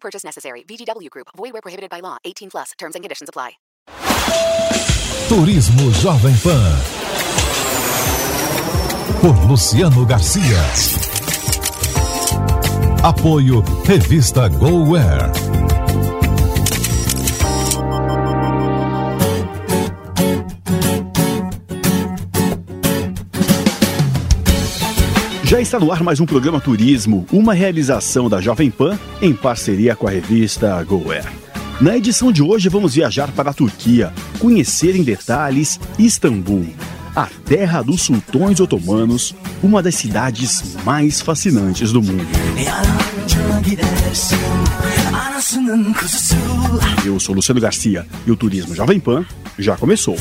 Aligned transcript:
Purchase 0.00 0.24
necessary. 0.24 0.62
VGW 0.62 1.10
Group. 1.10 1.28
Void 1.36 1.52
where 1.52 1.62
prohibited 1.62 1.90
by 1.90 2.00
law. 2.00 2.16
18 2.24 2.50
plus. 2.50 2.72
Terms 2.78 2.94
and 2.94 3.04
conditions 3.04 3.28
apply. 3.28 3.52
Turismo 5.28 5.90
Jovem 5.92 6.34
Pan. 6.42 6.78
Por 9.20 9.36
Luciano 9.46 10.04
Garcia. 10.06 10.62
Apoio 13.02 13.62
Revista 13.84 14.48
GoWare. 14.48 15.77
Já 25.58 25.62
está 25.62 25.80
no 25.80 25.90
ar 25.90 26.04
mais 26.04 26.20
um 26.20 26.24
programa 26.24 26.60
Turismo, 26.60 27.26
uma 27.32 27.52
realização 27.52 28.28
da 28.28 28.40
Jovem 28.40 28.70
Pan 28.70 28.96
em 29.20 29.34
parceria 29.34 29.96
com 29.96 30.06
a 30.06 30.10
revista 30.12 30.80
GoWare. 30.84 31.26
Na 31.80 31.96
edição 31.96 32.30
de 32.30 32.40
hoje 32.40 32.68
vamos 32.68 32.94
viajar 32.94 33.32
para 33.32 33.50
a 33.50 33.52
Turquia, 33.52 34.12
conhecer 34.38 34.94
em 34.94 35.02
detalhes 35.02 35.80
Istambul, 35.98 36.64
a 37.12 37.26
terra 37.44 37.82
dos 37.82 38.02
sultões 38.02 38.60
otomanos, 38.60 39.34
uma 39.60 39.82
das 39.82 39.96
cidades 39.96 40.76
mais 40.84 41.20
fascinantes 41.20 41.90
do 41.90 42.00
mundo. 42.00 42.24
Eu 47.04 47.18
sou 47.18 47.34
Luciano 47.34 47.60
Garcia 47.60 48.06
e 48.24 48.30
o 48.30 48.36
Turismo 48.36 48.76
Jovem 48.76 49.00
Pan 49.00 49.26
já 49.58 49.76
começou. 49.76 50.16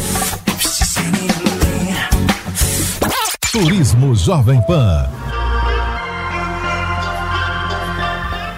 Turismo 3.59 4.13
Jovem 4.13 4.61
Pan. 4.67 5.09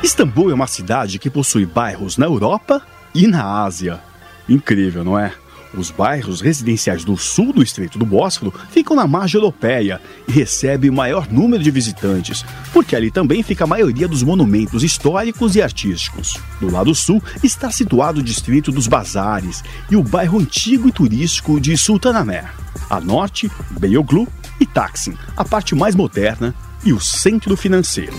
Istambul 0.04 0.52
é 0.52 0.54
uma 0.54 0.68
cidade 0.68 1.18
que 1.18 1.30
possui 1.30 1.66
bairros 1.66 2.18
na 2.18 2.26
Europa 2.26 2.82
e 3.16 3.26
na 3.26 3.64
Ásia. 3.64 4.02
Incrível, 4.50 5.06
não 5.06 5.18
é? 5.18 5.32
Os 5.74 5.90
bairros 5.90 6.42
residenciais 6.42 7.06
do 7.06 7.16
sul 7.16 7.54
do 7.54 7.64
Estreito 7.64 7.98
do 7.98 8.06
Bósforo 8.06 8.54
ficam 8.72 8.94
na 8.94 9.08
margem 9.08 9.40
europeia 9.40 10.02
e 10.28 10.34
recebem 10.34 10.90
o 10.90 10.94
maior 10.94 11.32
número 11.32 11.64
de 11.64 11.72
visitantes, 11.72 12.44
porque 12.74 12.94
ali 12.94 13.10
também 13.10 13.42
fica 13.42 13.64
a 13.64 13.68
maioria 13.68 14.08
dos 14.08 14.22
monumentos 14.22 14.84
históricos 14.84 15.56
e 15.56 15.62
artísticos. 15.62 16.38
Do 16.60 16.70
lado 16.70 16.94
sul 16.94 17.24
está 17.42 17.72
situado 17.72 18.20
o 18.20 18.24
distrito 18.24 18.70
dos 18.70 18.86
Bazares 18.86 19.64
e 19.90 19.96
o 19.96 20.04
bairro 20.04 20.40
antigo 20.40 20.90
e 20.90 20.92
turístico 20.92 21.58
de 21.58 21.78
Sultanahmet. 21.78 22.46
A 22.90 23.00
norte, 23.00 23.50
Beyoğlu 23.80 24.28
e 24.60 24.66
Taksim, 24.66 25.16
a 25.36 25.46
parte 25.46 25.74
mais 25.74 25.96
moderna 25.96 26.54
e 26.84 26.94
o 26.94 27.00
centro 27.00 27.56
financeiro. 27.56 28.14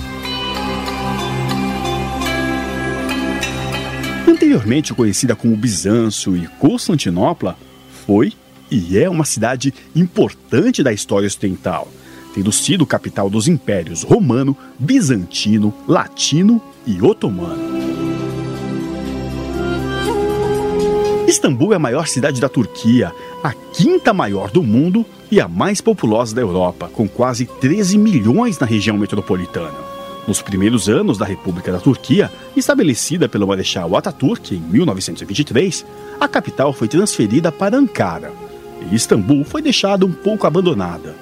Anteriormente 4.26 4.94
conhecida 4.94 5.36
como 5.36 5.56
Bizâncio 5.56 6.36
e 6.36 6.46
Constantinopla, 6.58 7.56
foi 8.06 8.32
e 8.70 8.96
é 8.96 9.10
uma 9.10 9.24
cidade 9.24 9.74
importante 9.94 10.82
da 10.82 10.92
história 10.92 11.26
ocidental, 11.26 11.88
tendo 12.34 12.52
sido 12.52 12.86
capital 12.86 13.28
dos 13.28 13.48
impérios 13.48 14.02
romano, 14.02 14.56
bizantino, 14.78 15.74
latino 15.86 16.62
e 16.86 17.02
otomano. 17.02 17.80
Istambul 21.26 21.72
é 21.72 21.76
a 21.76 21.80
maior 21.80 22.06
cidade 22.08 22.40
da 22.40 22.48
Turquia, 22.48 23.12
a 23.42 23.52
quinta 23.52 24.12
maior 24.12 24.50
do 24.50 24.62
mundo 24.62 25.06
e 25.30 25.40
a 25.40 25.46
mais 25.46 25.80
populosa 25.80 26.34
da 26.34 26.40
Europa, 26.40 26.88
com 26.92 27.08
quase 27.08 27.46
13 27.46 27.96
milhões 27.96 28.58
na 28.58 28.66
região 28.66 28.96
metropolitana. 28.96 29.90
Nos 30.26 30.42
primeiros 30.42 30.88
anos 30.88 31.16
da 31.16 31.24
República 31.24 31.72
da 31.72 31.78
Turquia, 31.78 32.30
estabelecida 32.56 33.28
pelo 33.28 33.46
Marechal 33.46 33.96
Atatürk 33.96 34.54
em 34.54 34.60
1923, 34.60 35.84
a 36.20 36.28
capital 36.28 36.72
foi 36.72 36.88
transferida 36.88 37.50
para 37.50 37.76
Ankara 37.76 38.32
e 38.90 38.94
Istambul 38.94 39.44
foi 39.44 39.62
deixada 39.62 40.06
um 40.06 40.12
pouco 40.12 40.46
abandonada. 40.46 41.14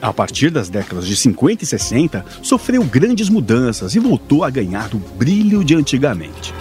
A 0.00 0.12
partir 0.12 0.50
das 0.50 0.68
décadas 0.68 1.06
de 1.06 1.16
50 1.16 1.64
e 1.64 1.66
60, 1.66 2.24
sofreu 2.42 2.84
grandes 2.84 3.28
mudanças 3.28 3.94
e 3.94 3.98
voltou 3.98 4.44
a 4.44 4.50
ganhar 4.50 4.94
o 4.94 4.98
brilho 4.98 5.64
de 5.64 5.74
antigamente. 5.74 6.52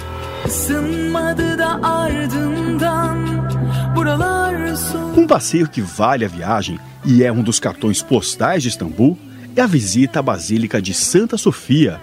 Um 5.16 5.26
passeio 5.26 5.70
que 5.70 5.82
vale 5.82 6.26
a 6.26 6.28
viagem 6.28 6.78
e 7.06 7.24
é 7.24 7.32
um 7.32 7.42
dos 7.42 7.60
cartões 7.60 8.02
postais 8.02 8.62
de 8.64 8.70
Istambul 8.70 9.18
é 9.56 9.62
a 9.62 9.68
visita 9.68 10.20
à 10.20 10.22
Basílica 10.22 10.82
de 10.82 10.94
Santa 10.94 11.38
Sofia 11.38 12.00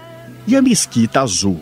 e 0.46 0.56
à 0.56 0.62
Mesquita 0.62 1.20
Azul. 1.20 1.60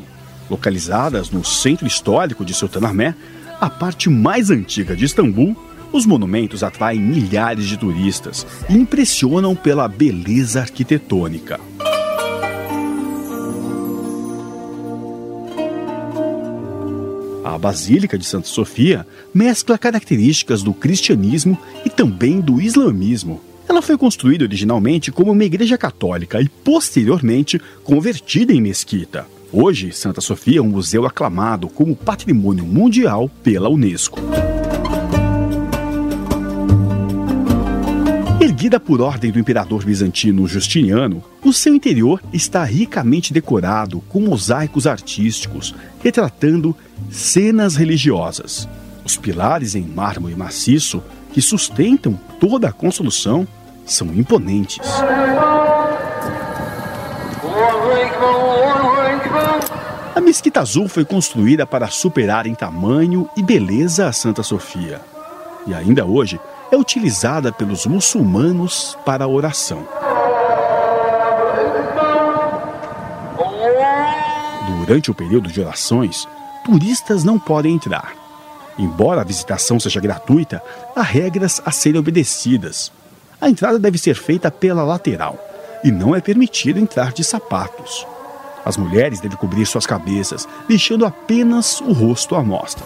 Localizadas 0.49 1.31
no 1.31 1.45
centro 1.45 1.87
histórico 1.87 2.45
de 2.45 2.55
Sultanahmet, 2.55 3.17
a 3.61 3.69
parte 3.69 4.09
mais 4.09 4.51
antiga 4.51 4.95
de 4.95 5.05
Istambul, 5.05 5.57
os 5.93 6.07
monumentos 6.07 6.63
atraem 6.63 7.01
milhares 7.01 7.67
de 7.67 7.77
turistas 7.77 8.47
e 8.69 8.75
impressionam 8.75 9.57
pela 9.57 9.89
beleza 9.89 10.61
arquitetônica. 10.61 11.59
A 17.49 17.57
Basílica 17.57 18.19
de 18.19 18.27
Santa 18.27 18.47
Sofia 18.47 19.07
mescla 19.33 19.79
características 19.79 20.63
do 20.63 20.75
cristianismo 20.75 21.57
e 21.83 21.89
também 21.89 22.43
do 22.43 22.61
islamismo. 22.61 23.41
Ela 23.67 23.81
foi 23.81 23.97
construída 23.97 24.45
originalmente 24.45 25.11
como 25.11 25.33
uma 25.33 25.45
igreja 25.45 25.79
católica 25.79 26.43
e 26.43 26.49
posteriormente 26.49 27.59
convertida 27.83 28.53
em 28.53 28.61
mesquita. 28.61 29.27
Hoje, 29.51 29.93
Santa 29.93 30.21
Sofia 30.21 30.59
é 30.59 30.63
um 30.63 30.69
museu 30.69 31.07
aclamado 31.07 31.69
como 31.69 31.97
patrimônio 31.97 32.67
mundial 32.67 33.31
pela 33.43 33.71
Unesco. 33.71 34.21
Erguida 38.59 38.81
por 38.81 39.01
ordem 39.01 39.31
do 39.31 39.39
imperador 39.39 39.85
bizantino 39.85 40.45
Justiniano, 40.49 41.23
o 41.45 41.53
seu 41.53 41.73
interior 41.73 42.21
está 42.33 42.65
ricamente 42.65 43.33
decorado 43.33 44.01
com 44.09 44.21
mosaicos 44.21 44.85
artísticos, 44.85 45.73
retratando 46.03 46.75
cenas 47.09 47.77
religiosas. 47.77 48.69
Os 49.05 49.17
pilares 49.17 49.77
em 49.77 49.83
mármore 49.83 50.35
maciço 50.35 51.01
que 51.33 51.41
sustentam 51.41 52.19
toda 52.41 52.69
a 52.69 52.73
construção 52.73 53.47
são 53.87 54.09
imponentes. 54.09 54.91
A 60.17 60.21
Mesquita 60.21 60.63
Azul 60.63 60.89
foi 60.89 61.05
construída 61.05 61.65
para 61.65 61.87
superar 61.87 62.45
em 62.45 62.57
tamanho 62.57 63.31
e 63.37 63.43
beleza 63.43 64.09
a 64.09 64.13
Santa 64.13 64.43
Sofia. 64.43 65.01
E 65.65 65.73
ainda 65.73 66.05
hoje 66.05 66.41
é 66.71 66.77
utilizada 66.77 67.51
pelos 67.53 67.87
muçulmanos 67.87 68.97
para 69.05 69.27
oração. 69.27 69.87
Durante 74.81 75.11
o 75.11 75.15
período 75.15 75.51
de 75.51 75.61
orações, 75.61 76.27
turistas 76.65 77.25
não 77.25 77.39
podem 77.39 77.75
entrar. 77.75 78.15
Embora 78.79 79.21
a 79.21 79.25
visitação 79.25 79.79
seja 79.81 80.01
gratuita, 80.01 80.63
há 80.95 81.03
regras 81.03 81.61
a 81.65 81.71
serem 81.71 81.99
obedecidas. 81.99 82.93
A 83.41 83.49
entrada 83.49 83.79
deve 83.79 83.99
ser 83.99 84.15
feita 84.15 84.51
pela 84.51 84.85
lateral 84.85 85.39
e 85.83 85.91
não 85.91 86.15
é 86.15 86.21
permitido 86.21 86.79
entrar 86.79 87.13
de 87.13 87.25
sapatos. 87.25 88.07
As 88.65 88.77
mulheres 88.77 89.21
devem 89.21 89.37
cobrir 89.37 89.65
suas 89.67 89.87
cabeças, 89.87 90.47
deixando 90.69 91.07
apenas 91.07 91.81
o 91.81 91.93
rosto 91.93 92.35
à 92.35 92.43
mostra. 92.43 92.85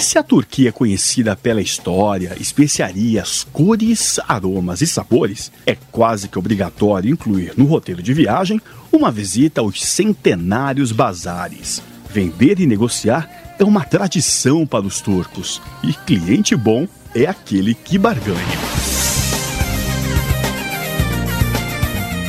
E 0.00 0.02
se 0.02 0.16
a 0.16 0.22
Turquia 0.22 0.70
é 0.70 0.72
conhecida 0.72 1.36
pela 1.36 1.60
história, 1.60 2.34
especiarias, 2.40 3.46
cores, 3.52 4.18
aromas 4.26 4.80
e 4.80 4.86
sabores, 4.86 5.52
é 5.66 5.74
quase 5.92 6.26
que 6.26 6.38
obrigatório 6.38 7.12
incluir 7.12 7.52
no 7.54 7.66
roteiro 7.66 8.02
de 8.02 8.14
viagem 8.14 8.58
uma 8.90 9.10
visita 9.10 9.60
aos 9.60 9.84
centenários 9.84 10.90
bazares. 10.90 11.82
Vender 12.08 12.60
e 12.60 12.66
negociar 12.66 13.28
é 13.58 13.62
uma 13.62 13.84
tradição 13.84 14.66
para 14.66 14.86
os 14.86 15.02
turcos, 15.02 15.60
e 15.82 15.92
cliente 15.92 16.56
bom 16.56 16.88
é 17.14 17.26
aquele 17.26 17.74
que 17.74 17.98
barganha. 17.98 18.58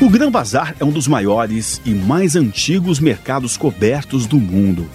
O 0.01 0.09
Gran 0.09 0.29
Bazar 0.29 0.75
é 0.77 0.83
um 0.83 0.91
dos 0.91 1.07
maiores 1.07 1.81
e 1.85 1.91
mais 1.91 2.35
antigos 2.35 2.99
mercados 2.99 3.55
cobertos 3.55 4.25
do 4.25 4.37
mundo. 4.37 4.89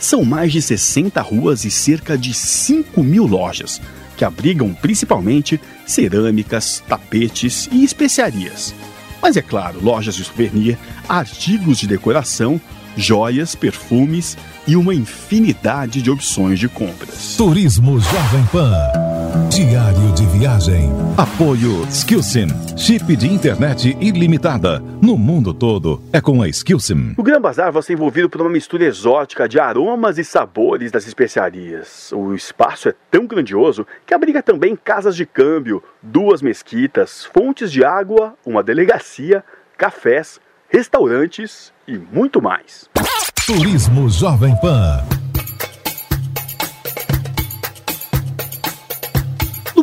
São 0.00 0.24
mais 0.24 0.50
de 0.50 0.62
60 0.62 1.20
ruas 1.20 1.66
e 1.66 1.70
cerca 1.70 2.16
de 2.16 2.32
5 2.32 3.02
mil 3.04 3.26
lojas, 3.26 3.80
que 4.16 4.24
abrigam 4.24 4.72
principalmente 4.72 5.60
cerâmicas, 5.86 6.82
tapetes 6.88 7.68
e 7.70 7.84
especiarias. 7.84 8.74
Mas 9.20 9.36
é 9.36 9.42
claro, 9.42 9.78
lojas 9.84 10.14
de 10.14 10.24
souvenir, 10.24 10.78
artigos 11.06 11.78
de 11.78 11.86
decoração, 11.86 12.58
joias, 12.96 13.54
perfumes 13.54 14.38
e 14.66 14.74
uma 14.74 14.94
infinidade 14.94 16.00
de 16.00 16.10
opções 16.10 16.58
de 16.58 16.68
compras. 16.68 17.34
Turismo 17.36 18.00
Jovem 18.00 18.44
Pan. 18.50 19.09
Diário 19.48 20.12
de 20.14 20.26
viagem. 20.26 20.90
Apoio 21.16 21.86
Skillsim. 21.88 22.48
Chip 22.76 23.14
de 23.14 23.26
internet 23.26 23.96
ilimitada. 24.00 24.80
No 25.00 25.16
mundo 25.16 25.54
todo 25.54 26.02
é 26.12 26.20
com 26.20 26.42
a 26.42 26.48
Skillsim. 26.48 27.14
O 27.16 27.22
Gran 27.22 27.40
Bazar 27.40 27.70
vai 27.70 27.82
ser 27.82 27.92
envolvido 27.92 28.28
por 28.28 28.40
uma 28.40 28.50
mistura 28.50 28.84
exótica 28.84 29.48
de 29.48 29.60
aromas 29.60 30.18
e 30.18 30.24
sabores 30.24 30.90
das 30.90 31.06
especiarias. 31.06 32.10
O 32.12 32.34
espaço 32.34 32.88
é 32.88 32.94
tão 33.10 33.26
grandioso 33.26 33.86
que 34.04 34.14
abriga 34.14 34.42
também 34.42 34.74
casas 34.74 35.14
de 35.14 35.24
câmbio, 35.24 35.82
duas 36.02 36.42
mesquitas, 36.42 37.24
fontes 37.24 37.70
de 37.70 37.84
água, 37.84 38.34
uma 38.44 38.62
delegacia, 38.62 39.44
cafés, 39.78 40.40
restaurantes 40.68 41.72
e 41.86 41.98
muito 41.98 42.42
mais. 42.42 42.88
Turismo 43.46 44.08
Jovem 44.08 44.54
Pan. 44.60 45.19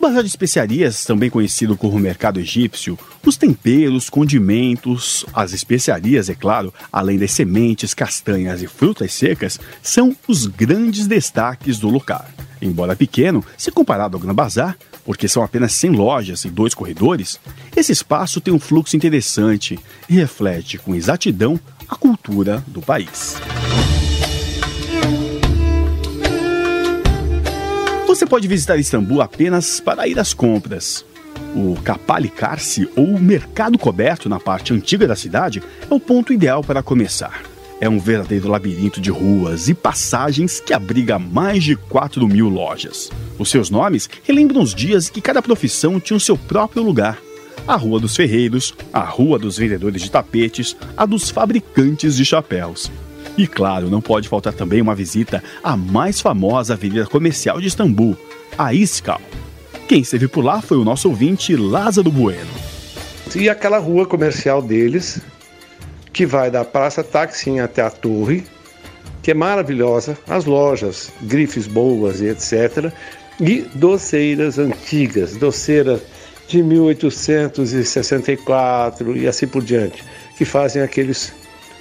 Bazar 0.08 0.24
de 0.24 0.30
especiarias, 0.30 1.04
também 1.04 1.30
conhecido 1.30 1.76
como 1.76 2.00
mercado 2.00 2.40
egípcio, 2.40 2.98
os 3.26 3.36
temperos, 3.36 4.10
condimentos, 4.10 5.26
as 5.34 5.52
especiarias, 5.52 6.30
é 6.30 6.36
claro, 6.36 6.74
além 6.90 7.18
das 7.18 7.32
sementes, 7.32 7.94
castanhas 7.94 8.62
e 8.62 8.68
frutas 8.68 9.14
secas, 9.14 9.60
são 9.82 10.16
os 10.26 10.46
grandes 10.46 11.08
destaques 11.08 11.78
do 11.78 11.90
lugar. 11.90 12.34
Embora 12.62 12.96
pequeno, 12.96 13.44
se 13.58 13.70
comparado 13.70 14.16
ao 14.16 14.22
Gran 14.22 14.34
Bazar, 14.34 14.78
porque 15.04 15.28
são 15.28 15.44
apenas 15.44 15.74
100 15.74 15.92
lojas 15.92 16.46
e 16.46 16.50
dois 16.50 16.74
corredores, 16.74 17.38
esse 17.76 17.92
espaço 17.92 18.40
tem 18.40 18.54
um 18.54 18.60
fluxo 18.60 18.96
interessante 18.96 19.78
e 20.08 20.16
reflete 20.16 20.78
com 20.78 20.96
exatidão 20.96 21.60
a 21.88 21.98
cultura 21.98 22.64
do 22.68 22.82
país. 22.82 23.36
Você 28.18 28.26
pode 28.26 28.48
visitar 28.48 28.78
Istambul 28.78 29.22
apenas 29.22 29.80
para 29.80 30.08
ir 30.08 30.18
às 30.18 30.34
compras. 30.34 31.06
O 31.56 31.80
Kapali 31.84 32.30
Karsi, 32.30 32.90
ou 32.96 33.20
mercado 33.20 33.78
coberto 33.78 34.28
na 34.28 34.40
parte 34.40 34.74
antiga 34.74 35.06
da 35.06 35.16
cidade, 35.16 35.62
é 35.88 35.94
o 35.94 36.00
ponto 36.00 36.34
ideal 36.34 36.64
para 36.64 36.82
começar. 36.82 37.44
É 37.80 37.88
um 37.88 38.00
verdadeiro 38.00 38.48
labirinto 38.48 39.00
de 39.00 39.12
ruas 39.12 39.70
e 39.70 39.76
passagens 39.76 40.60
que 40.60 40.74
abriga 40.74 41.20
mais 41.20 41.64
de 41.64 41.76
4 41.76 42.28
mil 42.28 42.50
lojas. 42.50 43.12
Os 43.38 43.52
seus 43.52 43.70
nomes 43.70 44.10
relembram 44.24 44.64
os 44.64 44.74
dias 44.74 45.10
em 45.10 45.12
que 45.12 45.22
cada 45.22 45.40
profissão 45.40 46.00
tinha 46.00 46.18
o 46.18 46.20
seu 46.20 46.36
próprio 46.36 46.82
lugar. 46.82 47.20
A 47.68 47.76
Rua 47.76 48.00
dos 48.00 48.16
Ferreiros, 48.16 48.74
a 48.92 49.02
Rua 49.02 49.38
dos 49.38 49.60
Vendedores 49.60 50.02
de 50.02 50.10
Tapetes, 50.10 50.76
a 50.98 51.06
dos 51.06 51.30
Fabricantes 51.30 52.18
de 52.18 52.26
Chapéus. 52.26 52.90
E 53.38 53.46
claro, 53.46 53.90
não 53.90 54.02
pode 54.02 54.28
faltar 54.28 54.54
também 54.54 54.82
uma 54.82 54.96
visita 54.96 55.44
à 55.64 55.78
mais 55.78 56.20
famosa 56.20 56.74
avenida 56.74 57.06
comercial 57.06 57.62
de 57.62 57.68
Istambul, 57.68 58.18
a 58.58 58.74
Iskal. 58.74 59.22
Quem 59.88 60.02
esteve 60.02 60.28
por 60.28 60.44
lá 60.44 60.62
foi 60.62 60.78
o 60.78 60.84
nosso 60.84 61.08
ouvinte 61.08 61.56
Lázaro 61.56 62.12
Bueno. 62.12 62.50
E 63.36 63.48
aquela 63.48 63.78
rua 63.78 64.08
comercial 64.08 64.62
deles, 64.62 65.22
que 66.12 66.26
vai 66.26 66.50
da 66.50 66.66
Praça 66.66 67.04
Taksim 67.04 67.60
até 67.60 67.84
a 67.84 67.92
Torre, 67.92 68.44
que 69.22 69.30
é 69.32 69.34
maravilhosa, 69.34 70.18
as 70.28 70.46
lojas, 70.46 71.12
grifes 71.22 71.68
boas 71.68 72.22
e 72.22 72.28
etc. 72.28 72.92
E 73.40 73.68
doceiras 73.76 74.58
antigas, 74.58 75.36
doceira 75.36 76.02
de 76.48 76.64
1864 76.64 79.18
e 79.18 79.28
assim 79.28 79.48
por 79.48 79.62
diante, 79.62 80.04
que 80.38 80.46
fazem 80.46 80.82
aqueles 80.82 81.34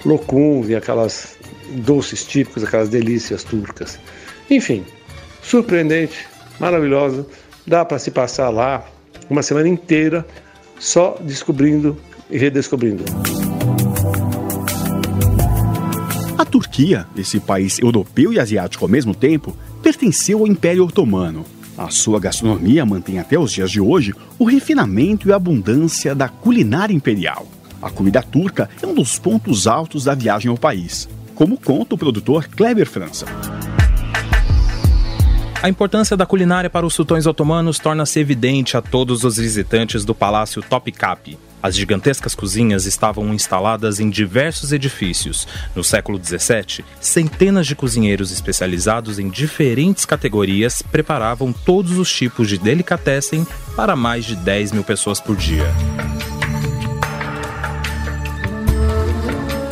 locuns 0.05 0.69
e 0.69 0.75
aquelas 0.75 1.36
doces 1.71 2.25
típicos, 2.25 2.65
aquelas 2.65 2.89
delícias 2.89 3.45
turcas. 3.45 3.99
Enfim, 4.51 4.85
surpreendente, 5.43 6.27
maravilhosa. 6.59 7.27
Dá 7.67 7.85
para 7.85 7.99
se 7.99 8.11
passar 8.11 8.51
lá 8.51 8.87
uma 9.29 9.43
semana 9.43 9.69
inteira 9.69 10.27
só 10.79 11.19
descobrindo 11.21 11.97
e 12.31 12.39
redescobrindo. 12.39 13.05
A 16.39 16.45
Turquia, 16.45 17.07
esse 17.17 17.41
país 17.41 17.79
europeu 17.79 18.33
e 18.33 18.39
asiático 18.39 18.85
ao 18.85 18.91
mesmo 18.91 19.15
tempo, 19.15 19.57
pertenceu 19.83 20.41
ao 20.41 20.47
Império 20.47 20.85
Otomano. 20.85 21.45
A 21.77 21.91
sua 21.91 22.21
gastronomia 22.21 22.87
mantém 22.87 23.19
até 23.19 23.39
os 23.39 23.53
dias 23.53 23.71
de 23.71 23.81
hoje 23.81 24.15
o 24.39 24.45
refinamento 24.45 25.29
e 25.29 25.33
a 25.33 25.37
abundância 25.37 26.15
da 26.15 26.29
culinária 26.29 26.95
imperial. 26.95 27.47
A 27.83 27.91
comida 27.91 28.23
turca 28.23 28.71
é 28.83 28.87
um 28.87 28.95
dos 28.95 29.19
pontos 29.19 29.67
altos 29.67 30.05
da 30.05 30.15
viagem 30.15 30.51
ao 30.51 30.57
país 30.57 31.09
como 31.37 31.61
conta 31.61 31.95
o 31.95 31.99
produtor 31.99 32.49
Kleber 32.49 32.89
França. 32.89 33.27
A 35.63 35.69
importância 35.69 36.17
da 36.17 36.27
culinária 36.27 36.71
para 36.71 36.87
os 36.87 36.95
sultões 36.95 37.27
otomanos 37.27 37.79
torna-se 37.79 38.19
evidente 38.19 38.77
a 38.77 38.83
todos 38.83 39.23
os 39.23 39.37
visitantes 39.37 40.05
do 40.05 40.15
Palácio 40.15 40.63
Topkapi. 40.63 41.39
As 41.63 41.75
gigantescas 41.75 42.35
cozinhas 42.35 42.87
estavam 42.87 43.35
instaladas 43.35 43.99
em 43.99 44.09
diversos 44.09 44.73
edifícios. 44.73 45.49
No 45.75 45.83
século 45.83 46.21
XVII, 46.23 46.85
centenas 47.01 47.67
de 47.67 47.75
cozinheiros 47.75 48.31
especializados 48.31 49.19
em 49.19 49.29
diferentes 49.29 50.05
categorias 50.05 50.83
preparavam 50.83 51.53
todos 51.53 51.99
os 51.99 52.13
tipos 52.13 52.49
de 52.49 52.59
delicatessen 52.59 53.47
para 53.75 53.97
mais 53.97 54.25
de 54.25 54.37
10 54.37 54.73
mil 54.73 54.85
pessoas 54.85 55.21
por 55.21 55.37
dia. 55.37 55.67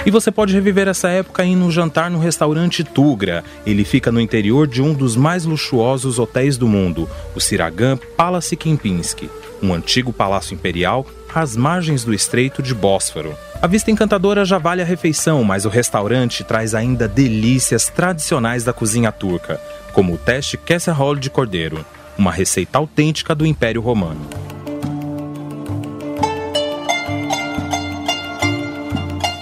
E 0.06 0.10
você 0.10 0.30
pode 0.30 0.52
reviver 0.52 0.86
essa 0.86 1.08
época 1.08 1.44
indo 1.46 1.70
jantar 1.70 2.10
no 2.10 2.18
restaurante 2.18 2.84
Tugra. 2.84 3.42
Ele 3.64 3.84
fica 3.84 4.12
no 4.12 4.20
interior 4.20 4.66
de 4.66 4.82
um 4.82 4.92
dos 4.92 5.16
mais 5.16 5.46
luxuosos 5.46 6.18
hotéis 6.18 6.58
do 6.58 6.68
mundo, 6.68 7.08
o 7.34 7.40
Siragan 7.40 7.96
Palace 8.14 8.54
Kempinski, 8.54 9.30
um 9.62 9.72
antigo 9.72 10.12
palácio 10.12 10.52
imperial 10.52 11.06
às 11.34 11.56
margens 11.56 12.04
do 12.04 12.12
estreito 12.12 12.62
de 12.62 12.74
Bósforo. 12.74 13.34
A 13.62 13.66
vista 13.66 13.90
encantadora 13.90 14.44
já 14.44 14.58
vale 14.58 14.82
a 14.82 14.84
refeição, 14.84 15.42
mas 15.42 15.64
o 15.64 15.70
restaurante 15.70 16.44
traz 16.44 16.74
ainda 16.74 17.08
delícias 17.08 17.88
tradicionais 17.88 18.62
da 18.62 18.74
cozinha 18.74 19.10
turca, 19.10 19.58
como 19.94 20.12
o 20.12 20.18
teste 20.18 20.58
Kesserhol 20.58 21.16
de 21.16 21.30
cordeiro, 21.30 21.84
uma 22.16 22.30
receita 22.30 22.76
autêntica 22.76 23.34
do 23.34 23.46
Império 23.46 23.80
Romano. 23.80 24.43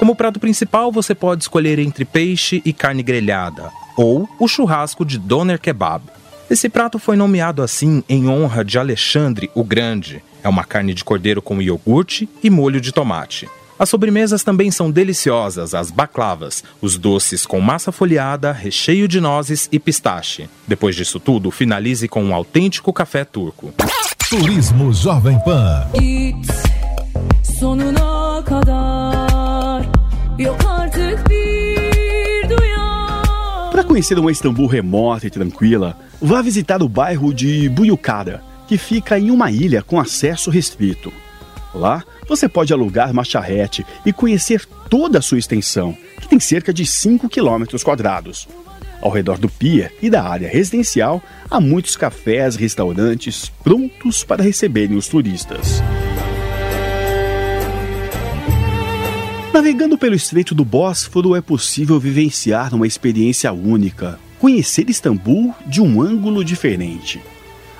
Como 0.03 0.17
prato 0.17 0.41
principal, 0.41 0.91
você 0.91 1.15
pode 1.15 1.45
escolher 1.45 1.79
entre 1.79 2.05
peixe 2.05 2.61
e 2.65 2.73
carne 2.73 3.05
grelhada, 3.05 3.71
ou 3.97 4.29
o 4.37 4.49
churrasco 4.49 5.05
de 5.05 5.17
doner 5.17 5.61
kebab. 5.61 6.03
Esse 6.51 6.69
prato 6.69 6.99
foi 6.99 7.15
nomeado 7.17 7.63
assim 7.63 8.03
em 8.09 8.29
honra 8.29 8.65
de 8.65 8.81
Alexandre 8.81 9.49
o 9.55 9.63
Grande. 9.63 10.21
É 10.43 10.49
uma 10.49 10.65
carne 10.65 10.93
de 10.93 11.05
cordeiro 11.05 11.41
com 11.41 11.63
iogurte 11.63 12.29
e 12.43 12.51
molho 12.51 12.81
de 12.81 12.91
tomate. 12.91 13.49
As 13.79 13.89
sobremesas 13.89 14.43
também 14.43 14.73
são 14.73 14.91
deliciosas, 14.91 15.73
as 15.73 15.93
baklavas, 15.93 16.65
os 16.81 16.99
doces 16.99 17.47
com 17.47 17.61
massa 17.61 17.93
folhada, 17.93 18.51
recheio 18.51 19.07
de 19.07 19.21
nozes 19.21 19.69
e 19.71 19.79
pistache. 19.79 20.51
Depois 20.67 20.97
disso 20.97 21.21
tudo, 21.21 21.49
finalize 21.53 22.09
com 22.09 22.25
um 22.25 22.35
autêntico 22.35 22.93
café 22.93 23.25
turco. 23.25 23.73
Turismo 24.29 24.93
Jovem 24.93 25.39
Pan. 25.45 25.87
Para 33.71 33.85
conhecer 33.85 34.19
uma 34.19 34.31
Istambul 34.31 34.67
remota 34.67 35.27
e 35.27 35.31
tranquila, 35.31 35.97
vá 36.21 36.43
visitar 36.43 36.83
o 36.83 36.89
bairro 36.89 37.33
de 37.33 37.69
Buyukada, 37.69 38.43
que 38.67 38.77
fica 38.77 39.19
em 39.19 39.31
uma 39.31 39.51
ilha 39.51 39.83
com 39.83 39.99
acesso 39.99 40.51
restrito. 40.51 41.13
Lá, 41.75 42.05
você 42.29 42.49
pode 42.49 42.73
alugar 42.73 43.11
uma 43.11 43.25
charrete 43.25 43.85
e 44.05 44.13
conhecer 44.13 44.65
toda 44.89 45.19
a 45.19 45.23
sua 45.23 45.39
extensão, 45.39 45.97
que 46.21 46.29
tem 46.29 46.39
cerca 46.39 46.73
de 46.73 46.85
5 46.85 47.29
quilômetros 47.29 47.83
quadrados. 47.83 48.49
Ao 49.01 49.11
redor 49.11 49.39
do 49.39 49.49
pier 49.49 49.93
e 50.01 50.09
da 50.09 50.23
área 50.23 50.49
residencial, 50.49 51.23
há 51.51 51.61
muitos 51.61 51.97
cafés 51.97 52.55
e 52.55 52.59
restaurantes 52.59 53.51
prontos 53.65 54.23
para 54.23 54.43
receberem 54.43 54.97
os 54.97 55.09
turistas. 55.09 55.83
Navegando 59.53 59.99
pelo 59.99 60.15
Estreito 60.15 60.55
do 60.55 60.65
Bósforo 60.65 61.37
é 61.37 61.43
possível 61.43 62.01
vivenciar 62.01 62.75
uma 62.75 62.87
experiência 62.87 63.53
única, 63.53 64.19
conhecer 64.39 64.89
Istambul 64.89 65.55
de 65.67 65.83
um 65.83 66.01
ângulo 66.01 66.43
diferente. 66.43 67.21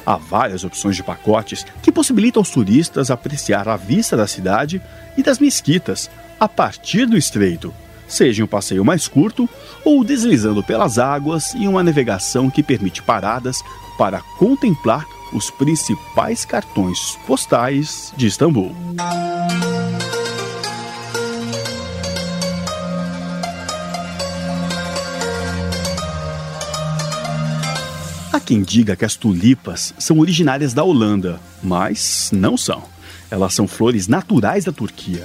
Há 0.05 0.17
várias 0.17 0.65
opções 0.65 0.97
de 0.97 1.03
pacotes 1.03 1.65
que 1.83 1.91
possibilitam 1.91 2.41
aos 2.41 2.51
turistas 2.51 3.11
apreciar 3.11 3.69
a 3.69 3.77
vista 3.77 4.15
da 4.15 4.27
cidade 4.27 4.83
e 5.17 5.23
das 5.23 5.39
mesquitas 5.39 6.11
a 6.39 6.47
partir 6.47 7.07
do 7.07 7.17
estreito, 7.17 7.73
seja 8.07 8.45
um 8.45 8.47
passeio 8.47 8.85
mais 8.85 9.09
curto 9.09 9.49
ou 9.83 10.05
deslizando 10.05 10.63
pelas 10.63 10.99
águas 10.99 11.55
e 11.55 11.67
uma 11.67 11.83
navegação 11.83 12.51
que 12.51 12.63
permite 12.63 13.03
paradas 13.03 13.63
para 13.97 14.21
contemplar 14.39 15.07
os 15.33 15.51
principais 15.51 16.45
cartões 16.45 17.17
postais 17.27 18.13
de 18.15 18.27
Istambul. 18.27 18.77
Quem 28.43 28.63
diga 28.63 28.97
que 28.97 29.05
as 29.05 29.17
tulipas 29.17 29.95
são 29.99 30.19
originárias 30.19 30.75
da 30.75 30.85
Holanda, 30.85 31.41
mas 31.63 32.31
não 32.33 32.57
são. 32.57 32.83
Elas 33.31 33.55
são 33.55 33.67
flores 33.67 34.09
naturais 34.09 34.65
da 34.65 34.73
Turquia, 34.73 35.25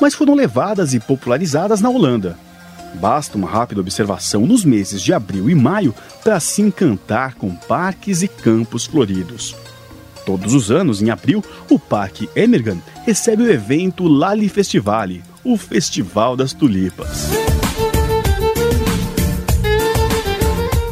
mas 0.00 0.14
foram 0.14 0.34
levadas 0.34 0.94
e 0.94 1.00
popularizadas 1.00 1.80
na 1.80 1.88
Holanda. 1.88 2.36
Basta 2.94 3.36
uma 3.36 3.48
rápida 3.48 3.80
observação 3.80 4.46
nos 4.46 4.64
meses 4.64 5.02
de 5.02 5.12
abril 5.12 5.50
e 5.50 5.54
maio 5.54 5.94
para 6.22 6.40
se 6.40 6.62
encantar 6.62 7.34
com 7.34 7.54
parques 7.54 8.22
e 8.22 8.28
campos 8.28 8.86
floridos. 8.86 9.54
Todos 10.24 10.54
os 10.54 10.70
anos, 10.70 11.02
em 11.02 11.10
abril, 11.10 11.44
o 11.68 11.78
Parque 11.78 12.28
Emergan 12.34 12.78
recebe 13.04 13.42
o 13.42 13.50
evento 13.50 14.08
Lali 14.08 14.48
Festivale, 14.48 15.22
o 15.44 15.56
Festival 15.56 16.36
das 16.36 16.52
Tulipas. 16.52 17.28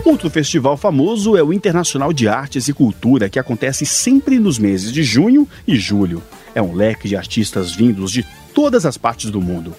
Outro 0.05 0.29
festival 0.29 0.77
famoso 0.77 1.37
é 1.37 1.43
o 1.43 1.53
Internacional 1.53 2.13
de 2.13 2.27
Artes 2.27 2.67
e 2.67 2.73
Cultura, 2.73 3.29
que 3.29 3.39
acontece 3.39 3.87
sempre 3.87 4.39
nos 4.39 4.59
meses 4.59 4.93
de 4.93 5.05
junho 5.05 5.49
e 5.67 5.77
julho. 5.77 6.21
É 6.55 6.61
um 6.61 6.75
leque 6.75 7.09
de 7.09 7.17
artistas 7.17 7.73
vindos 7.73 8.11
de 8.11 8.27
todas 8.53 8.85
as 8.85 8.99
partes 8.99 9.31
do 9.31 9.41
mundo. 9.41 9.75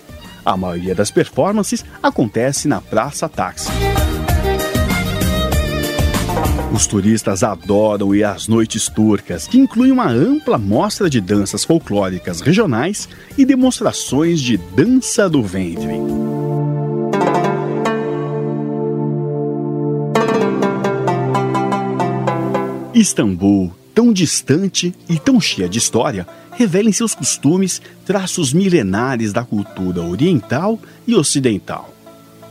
A 0.46 0.56
maioria 0.56 0.96
das 0.96 1.12
performances 1.12 1.84
acontece 2.01 2.68
na 2.68 2.80
Praça 2.80 3.27
Táxi. 3.27 3.70
Os 6.74 6.88
turistas 6.88 7.44
adoram 7.44 8.15
ir 8.15 8.24
às 8.24 8.48
noites 8.48 8.88
turcas, 8.88 9.46
que 9.46 9.60
incluem 9.60 9.92
uma 9.92 10.10
ampla 10.10 10.58
mostra 10.58 11.10
de 11.10 11.22
danças 11.22 11.63
folclóricas 11.63 12.42
regionais 12.42 13.08
e 13.38 13.46
demonstrações 13.46 14.42
de 14.42 14.58
dança 14.58 15.30
do 15.30 15.44
ventre. 15.44 16.23
Istambul, 23.03 23.74
tão 23.93 24.13
distante 24.13 24.95
e 25.10 25.19
tão 25.19 25.39
cheia 25.39 25.67
de 25.67 25.77
história, 25.77 26.25
revela 26.53 26.88
em 26.88 26.93
seus 26.93 27.13
costumes 27.13 27.81
traços 28.05 28.53
milenares 28.53 29.33
da 29.33 29.43
cultura 29.43 30.01
oriental 30.01 30.79
e 31.05 31.13
ocidental. 31.13 31.93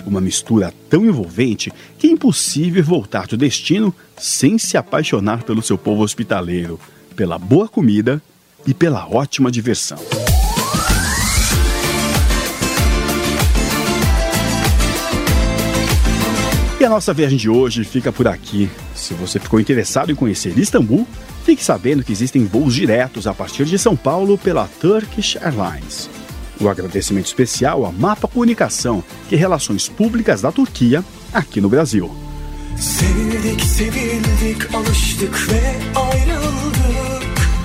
Uma 0.05 0.21
mistura 0.21 0.75
tão 0.91 1.07
envolvente 1.07 1.73
que 1.99 2.07
é 2.07 2.11
impossível 2.11 2.85
voltar 2.85 3.27
do 3.27 3.37
destino 3.37 3.95
sem 4.19 4.59
se 4.59 4.77
apaixonar 4.77 5.43
pelo 5.43 5.63
seu 5.63 5.79
povo 5.79 6.03
hospitaleiro, 6.03 6.79
pela 7.17 7.39
boa 7.39 7.67
comida 7.67 8.21
e 8.67 8.75
pela 8.75 9.09
ótima 9.09 9.51
diversão. 9.51 9.99
E 16.83 16.85
a 16.85 16.89
nossa 16.89 17.15
viagem 17.15 17.39
de 17.39 17.49
hoje 17.49 17.85
fica 17.85 18.11
por 18.11 18.27
aqui. 18.27 18.69
Se 18.93 19.15
você 19.15 19.39
ficou 19.39 19.61
interessado 19.61 20.11
em 20.11 20.17
conhecer 20.17 20.59
Istambul, 20.59 21.07
fique 21.45 21.63
sabendo 21.65 22.03
que 22.03 22.11
existem 22.11 22.45
voos 22.45 22.75
diretos 22.75 23.29
a 23.29 23.33
partir 23.33 23.67
de 23.67 23.79
São 23.79 23.95
Paulo 23.95 24.37
pela 24.37 24.67
Turkish 24.81 25.37
Airlines. 25.37 26.11
O 26.61 26.69
agradecimento 26.69 27.27
especial 27.27 27.87
à 27.87 27.93
Mapa 27.93 28.27
Comunicação, 28.27 29.05
que 29.29 29.37
é 29.37 29.39
Relações 29.39 29.89
Públicas 29.89 30.43
da 30.43 30.51
Turquia, 30.51 31.05
aqui 31.33 31.61
no 31.61 31.69
Brasil. 31.69 32.11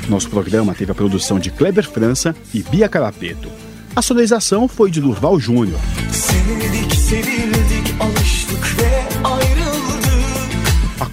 Nosso 0.08 0.30
programa 0.30 0.76
teve 0.76 0.92
a 0.92 0.96
produção 0.96 1.40
de 1.40 1.50
Kleber 1.50 1.90
França 1.90 2.36
e 2.54 2.62
Bia 2.62 2.88
Carapeto. 2.88 3.50
A 3.96 4.02
sonorização 4.04 4.68
foi 4.68 4.92
de 4.92 5.02
Durval 5.02 5.40
Júnior. 5.40 5.80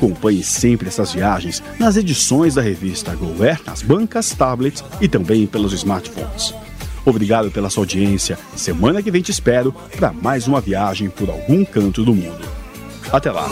Acompanhe 0.04 0.44
sempre 0.44 0.88
essas 0.88 1.14
viagens 1.14 1.62
nas 1.80 1.96
edições 1.96 2.56
da 2.56 2.60
revista 2.60 3.16
GoAir, 3.16 3.58
nas 3.64 3.80
bancas, 3.80 4.34
tablets 4.34 4.84
e 5.00 5.08
também 5.08 5.46
pelos 5.46 5.72
smartphones. 5.72 6.54
Obrigado 7.06 7.50
pela 7.50 7.70
sua 7.70 7.84
audiência. 7.84 8.38
Semana 8.54 9.02
que 9.02 9.10
vem 9.10 9.22
te 9.22 9.30
espero 9.30 9.74
para 9.96 10.12
mais 10.12 10.46
uma 10.46 10.60
viagem 10.60 11.08
por 11.08 11.30
algum 11.30 11.64
canto 11.64 12.04
do 12.04 12.14
mundo. 12.14 12.46
Até 13.10 13.32
lá. 13.32 13.48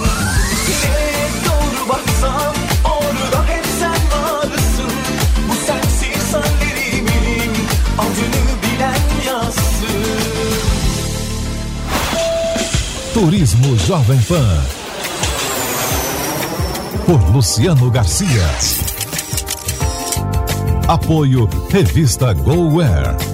Turismo 13.14 13.78
Jovem 13.78 14.20
Pan. 14.28 14.81
Por 17.12 17.30
Luciano 17.30 17.90
Garcia. 17.90 18.48
Apoio 20.88 21.46
Revista 21.68 22.32
GoWare. 22.32 23.31